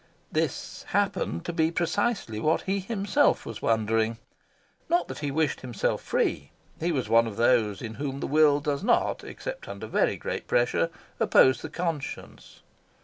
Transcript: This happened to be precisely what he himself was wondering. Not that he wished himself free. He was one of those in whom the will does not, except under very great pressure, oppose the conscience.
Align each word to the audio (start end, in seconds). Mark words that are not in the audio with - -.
This 0.31 0.81
happened 0.87 1.45
to 1.45 1.53
be 1.53 1.69
precisely 1.69 2.39
what 2.39 2.63
he 2.63 2.79
himself 2.79 3.45
was 3.45 3.61
wondering. 3.61 4.17
Not 4.89 5.07
that 5.09 5.19
he 5.19 5.29
wished 5.29 5.61
himself 5.61 6.01
free. 6.01 6.49
He 6.79 6.91
was 6.91 7.07
one 7.07 7.27
of 7.27 7.35
those 7.37 7.83
in 7.83 7.93
whom 7.93 8.19
the 8.19 8.25
will 8.25 8.61
does 8.61 8.83
not, 8.83 9.23
except 9.23 9.67
under 9.69 9.85
very 9.85 10.17
great 10.17 10.47
pressure, 10.47 10.89
oppose 11.19 11.61
the 11.61 11.69
conscience. 11.69 12.63